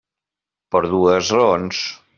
Per 0.75 0.81
dues 0.95 1.31
raons. 1.39 1.87